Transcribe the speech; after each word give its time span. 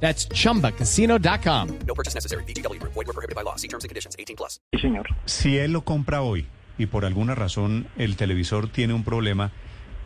That's 0.00 0.28
chumbacasino.com. 0.28 1.68
No 1.86 1.94
purchase 1.94 2.14
necessary. 2.14 2.44
BGW. 2.44 2.80
Void 2.82 2.94
were 2.94 3.12
prohibited 3.12 3.34
by 3.34 3.42
law. 3.42 3.56
See 3.56 3.68
terms 3.68 3.82
and 3.82 3.88
conditions. 3.88 4.14
18 4.18 4.36
plus. 4.36 4.60
Sí, 4.72 4.78
señor. 4.78 5.06
Si 5.24 5.58
él 5.58 5.72
lo 5.72 5.82
compra 5.82 6.22
hoy 6.22 6.46
y 6.78 6.86
por 6.86 7.04
alguna 7.04 7.34
razón 7.34 7.88
el 7.96 8.16
televisor 8.16 8.68
tiene 8.68 8.94
un 8.94 9.02
problema, 9.02 9.50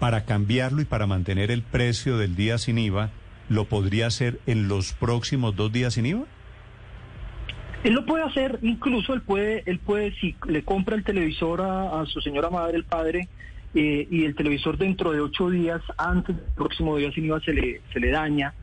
para 0.01 0.25
cambiarlo 0.25 0.81
y 0.81 0.87
para 0.87 1.07
mantener 1.07 1.53
el 1.53 1.63
precio 1.63 2.17
del 2.17 2.35
día 2.35 2.59
sin 2.59 2.79
IVA, 2.79 3.11
¿lo 3.49 3.67
podría 3.67 4.07
hacer 4.07 4.41
en 4.47 4.67
los 4.67 4.95
próximos 4.95 5.55
dos 5.55 5.71
días 5.71 5.95
sin 5.95 6.07
IVA? 6.07 6.25
Él 7.85 7.93
lo 7.93 8.05
puede 8.05 8.25
hacer, 8.25 8.59
incluso 8.63 9.15
él 9.15 9.23
puede, 9.23 9.63
él 9.67 9.79
puede, 9.79 10.13
si 10.17 10.35
le 10.49 10.65
compra 10.65 10.97
el 10.97 11.05
televisor 11.05 11.61
a, 11.61 12.01
a 12.01 12.07
su 12.07 12.21
señora 12.21 12.51
madre, 12.51 12.79
el 12.79 12.85
padre, 12.85 13.29
eh, 13.75 14.09
y 14.11 14.25
el 14.25 14.35
televisor 14.35 14.79
dentro 14.79 15.13
de 15.13 15.21
ocho 15.21 15.51
días, 15.51 15.83
antes 15.97 16.37
del 16.37 16.45
próximo 16.57 16.97
día 16.97 17.13
sin 17.13 17.27
IVA 17.27 17.41
se 17.41 17.53
le, 17.53 17.83
se 17.93 18.01
le 18.01 18.11
daña, 18.11 18.55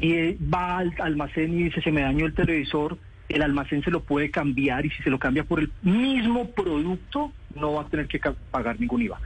y 0.00 0.36
va 0.46 0.78
al 0.78 0.94
almacén 0.98 1.58
y 1.58 1.64
dice, 1.64 1.82
se 1.82 1.90
me 1.90 2.02
dañó 2.02 2.26
el 2.26 2.34
televisor, 2.34 2.98
el 3.28 3.42
almacén 3.42 3.82
se 3.82 3.90
lo 3.90 4.00
puede 4.00 4.30
cambiar 4.30 4.86
y 4.86 4.90
si 4.90 5.02
se 5.02 5.10
lo 5.10 5.18
cambia 5.18 5.44
por 5.44 5.60
el 5.60 5.70
mismo 5.82 6.50
producto, 6.50 7.32
no 7.54 7.74
va 7.74 7.82
a 7.82 7.88
tener 7.88 8.06
que 8.06 8.20
pagar 8.50 8.80
ningún 8.80 9.02
IVA. 9.02 9.20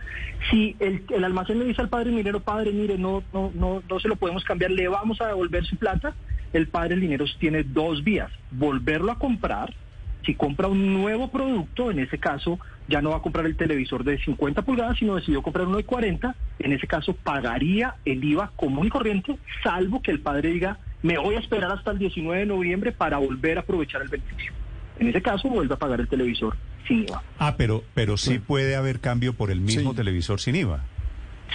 Si 0.51 0.75
el, 0.81 1.05
el 1.11 1.25
almacén 1.25 1.59
le 1.59 1.67
dice 1.67 1.83
al 1.83 1.89
padre 1.89 2.11
minero, 2.11 2.41
padre, 2.41 2.73
mire, 2.73 2.99
no, 2.99 3.23
no, 3.33 3.53
no, 3.55 3.83
no 3.89 4.01
se 4.01 4.09
lo 4.09 4.17
podemos 4.17 4.45
cambiar, 4.45 4.71
le 4.71 4.89
vamos 4.89 5.21
a 5.21 5.29
devolver 5.29 5.65
su 5.65 5.77
plata, 5.77 6.15
el 6.53 6.69
padre 6.69 6.97
minero 6.97 7.25
tiene 7.39 7.63
dos 7.63 8.03
vías, 8.03 8.31
volverlo 8.51 9.13
a 9.13 9.19
comprar, 9.19 9.75
si 10.25 10.35
compra 10.35 10.69
un 10.69 10.93
nuevo 10.95 11.31
producto, 11.31 11.91
en 11.91 11.99
ese 11.99 12.19
caso 12.19 12.59
ya 12.89 13.01
no 13.01 13.11
va 13.11 13.17
a 13.17 13.23
comprar 13.23 13.47
el 13.47 13.57
televisor 13.57 14.05
de 14.05 14.19
50 14.19 14.63
pulgadas, 14.63 14.99
sino 14.99 15.15
decidió 15.17 15.43
comprar 15.43 15.67
uno 15.67 15.77
de 15.79 15.85
40, 15.85 16.35
en 16.59 16.73
ese 16.73 16.87
caso 16.87 17.15
pagaría 17.15 17.95
el 18.05 18.23
IVA 18.23 18.53
común 18.57 18.87
y 18.87 18.91
corriente, 18.91 19.37
salvo 19.63 20.03
que 20.03 20.11
el 20.11 20.21
padre 20.21 20.51
diga, 20.53 20.79
me 21.03 21.19
voy 21.19 21.35
a 21.37 21.41
esperar 21.41 21.73
hasta 21.73 21.91
el 21.91 21.99
19 21.99 22.41
de 22.41 22.47
noviembre 22.47 22.93
para 22.93 23.19
volver 23.19 23.59
a 23.59 23.63
aprovechar 23.63 24.03
el 24.03 24.09
beneficio. 24.09 24.53
En 24.99 25.09
ese 25.09 25.23
caso 25.23 25.49
vuelve 25.49 25.75
a 25.75 25.79
pagar 25.79 26.01
el 26.01 26.09
televisor 26.09 26.57
sin 26.87 27.01
IVA. 27.09 27.23
Ah, 27.39 27.55
pero, 27.57 27.83
pero 27.95 28.17
sí 28.17 28.39
puede 28.39 28.77
haber 28.77 29.01
cambio 29.01 29.33
por 29.33 29.51
el 29.51 29.61
mismo 29.61 29.91
Sí. 29.91 29.97
televisor 29.97 30.41
sin 30.41 30.57
IVA. 30.57 30.85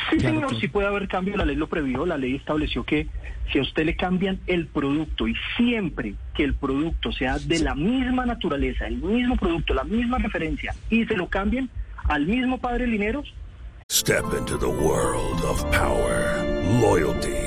Sí, 0.10 0.18
Claro, 0.18 0.36
señor, 0.36 0.60
sí 0.60 0.68
puede 0.68 0.88
haber 0.88 1.08
cambio, 1.08 1.38
la 1.38 1.46
ley 1.46 1.56
lo 1.56 1.68
previó, 1.68 2.06
la 2.06 2.18
ley 2.18 2.36
estableció 2.36 2.84
que 2.84 3.08
si 3.52 3.60
a 3.60 3.62
usted 3.62 3.86
le 3.86 3.96
cambian 3.96 4.40
el 4.48 4.68
producto 4.68 5.28
y 5.28 5.36
siempre 5.56 6.16
que 6.34 6.44
el 6.44 6.54
producto 6.54 7.12
sea 7.12 7.38
de 7.40 7.60
la 7.60 7.76
misma 7.76 8.26
naturaleza, 8.26 8.88
el 8.88 8.98
mismo 8.98 9.36
producto, 9.36 9.74
la 9.74 9.84
misma 9.84 10.18
referencia, 10.18 10.74
y 10.90 11.06
se 11.06 11.16
lo 11.16 11.28
cambien 11.28 11.70
al 12.06 12.26
mismo 12.26 12.60
padre 12.60 12.88
Lineros, 12.88 13.34
Step 13.90 14.26
into 14.38 14.58
the 14.58 14.68
world 14.68 15.42
of 15.46 15.64
power, 15.72 16.44
loyalty, 16.82 17.47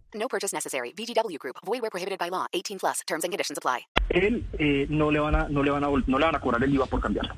No 0.21 0.27
purchase 0.27 0.53
necessary. 0.55 0.93
VGW 0.95 1.39
Group. 1.39 1.55
Void 1.65 1.81
where 1.81 1.89
prohibited 1.89 2.19
by 2.19 2.29
law. 2.29 2.45
18 2.53 2.77
plus. 2.79 2.99
Terms 3.07 3.23
and 3.25 3.31
conditions 3.31 3.57
apply. 3.57 3.79
él 4.09 4.45
eh, 4.59 4.85
no 4.89 5.09
le 5.09 5.19
van 5.19 5.35
a 5.35 5.47
no 5.49 5.63
le 5.63 5.71
van 5.71 5.83
a 5.83 5.87
no 5.87 6.19
le 6.19 6.25
van 6.25 6.35
a 6.35 6.39
cobrar 6.39 6.63
el 6.63 6.71
IVA 6.73 6.85
por 6.85 7.01
cambiarlo. 7.01 7.33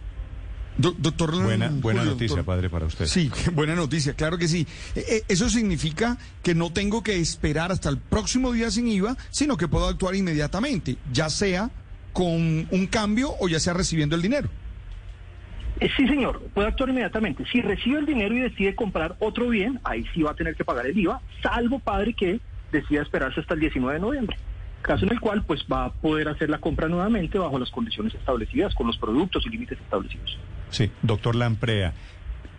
Do- 0.75 0.95
doctor 0.97 1.29
Buena, 1.31 1.69
buena 1.69 1.99
Julio, 1.99 2.13
noticia, 2.13 2.35
doctor. 2.38 2.45
padre, 2.45 2.69
para 2.69 2.85
usted. 2.88 3.05
Sí, 3.05 3.31
buena 3.53 3.75
noticia, 3.75 4.16
claro 4.16 4.38
que 4.39 4.47
sí. 4.47 4.66
Eh, 4.95 5.05
eh, 5.07 5.21
eso 5.27 5.47
significa 5.49 6.17
que 6.41 6.55
no 6.55 6.73
tengo 6.73 7.03
que 7.03 7.19
esperar 7.19 7.71
hasta 7.71 7.89
el 7.89 7.99
próximo 7.99 8.51
día 8.51 8.71
sin 8.71 8.88
IVA, 8.88 9.15
sino 9.29 9.55
que 9.55 9.67
puedo 9.67 9.88
actuar 9.88 10.15
inmediatamente, 10.15 10.97
ya 11.11 11.29
sea 11.29 11.69
con 12.11 12.67
un 12.71 12.88
cambio 12.89 13.33
o 13.39 13.47
ya 13.47 13.59
sea 13.59 13.73
recibiendo 13.73 14.15
el 14.15 14.23
dinero. 14.23 14.50
Eh, 15.79 15.89
sí, 15.95 16.07
señor, 16.07 16.41
puede 16.55 16.67
actuar 16.69 16.89
inmediatamente. 16.89 17.45
Si 17.51 17.61
recibe 17.61 18.00
el 18.00 18.05
dinero 18.07 18.35
y 18.35 18.39
decide 18.39 18.75
comprar 18.75 19.15
otro 19.19 19.50
bien, 19.50 19.79
ahí 19.83 20.03
sí 20.13 20.23
va 20.23 20.31
a 20.31 20.35
tener 20.35 20.55
que 20.55 20.65
pagar 20.65 20.88
el 20.88 20.97
IVA, 20.97 21.21
salvo 21.44 21.77
padre 21.79 22.13
que 22.15 22.39
decida 22.73 23.01
esperarse 23.01 23.39
hasta 23.39 23.53
el 23.53 23.61
19 23.61 23.94
de 23.94 24.00
noviembre. 24.01 24.38
Caso 24.81 25.06
en 25.06 25.13
el 25.13 25.22
cual 25.22 25.44
pues 25.45 25.66
va 25.72 25.85
a 25.85 25.94
poder 25.94 26.28
hacer 26.28 26.50
la 26.50 26.57
compra 26.57 26.89
nuevamente 26.89 27.39
bajo 27.39 27.57
las 27.57 27.72
condiciones 27.72 28.13
establecidas, 28.13 28.75
con 28.75 28.88
los 28.88 28.97
productos 28.97 29.45
y 29.45 29.50
límites 29.50 29.79
establecidos. 29.79 30.38
Sí, 30.69 30.91
doctor 31.01 31.35
Lamprea, 31.35 31.94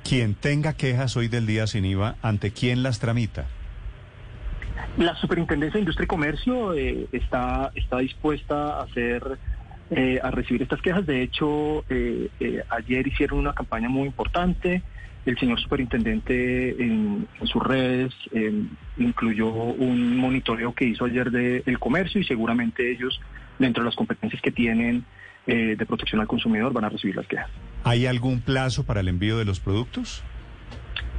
quien 0.03 0.35
tenga 0.35 0.73
quejas 0.73 1.17
hoy 1.19 1.29
del 1.29 1.47
día 1.47 1.67
sin 1.67 1.85
IVA, 1.85 2.17
¿ante 2.23 2.53
quién 2.53 2.83
las 2.83 2.99
tramita? 2.99 3.47
La 4.97 5.15
Superintendencia 5.17 5.75
de 5.75 5.81
Industria 5.81 6.05
y 6.05 6.09
Comercio 6.09 6.73
eh, 6.75 7.09
está, 7.13 7.73
está 7.75 7.99
dispuesta 7.99 8.79
a 8.79 8.83
hacer 8.85 9.39
eh, 9.91 10.21
a 10.23 10.31
recibir 10.31 10.63
estas 10.63 10.81
quejas. 10.81 11.07
De 11.07 11.23
hecho, 11.23 11.85
eh, 11.89 12.29
eh, 12.41 12.63
ayer 12.71 13.07
hicieron 13.07 13.39
una 13.39 13.53
campaña 13.53 13.89
muy 13.89 14.07
importante. 14.07 14.83
El 15.27 15.39
señor 15.39 15.59
superintendente 15.59 16.71
en, 16.83 17.27
en 17.41 17.47
sus 17.47 17.63
redes 17.63 18.13
eh, 18.33 18.53
incluyó 18.99 19.49
un 19.49 20.19
monitoreo 20.19 20.75
que 20.75 20.85
hizo 20.85 21.07
ayer 21.07 21.31
del 21.31 21.79
comercio 21.79 22.21
y 22.21 22.25
seguramente 22.25 22.93
ellos, 22.93 23.19
dentro 23.59 23.83
de 23.83 23.87
las 23.87 23.97
competencias 23.97 24.43
que 24.43 24.53
tienen 24.53 25.05
eh, 25.47 25.77
de 25.79 25.87
protección 25.87 26.21
al 26.21 26.27
consumidor, 26.27 26.75
van 26.75 26.85
a 26.85 26.89
recibir 26.91 27.17
las 27.17 27.27
quejas. 27.27 27.49
¿Hay 27.85 28.05
algún 28.05 28.41
plazo 28.43 28.85
para 28.85 29.01
el 29.01 29.09
envío 29.09 29.39
de 29.39 29.47
los 29.47 29.61
productos? 29.61 30.23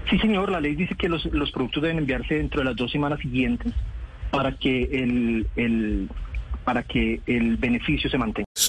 Sí, 0.08 0.20
señor, 0.20 0.52
la 0.52 0.60
ley 0.60 0.76
dice 0.76 0.94
que 0.94 1.10
los, 1.10 1.26
los 1.34 1.52
productos 1.52 1.82
deben 1.82 1.98
enviarse 1.98 2.36
dentro 2.36 2.60
de 2.62 2.66
las 2.66 2.76
dos 2.76 2.92
semanas 2.92 3.20
siguientes 3.20 3.74
para 4.30 4.52
que 4.52 4.84
el, 4.84 5.48
el, 5.56 6.10
para 6.64 6.84
que 6.84 7.22
el 7.26 7.58
beneficio 7.58 8.08
se 8.08 8.18
mantenga. 8.20 8.45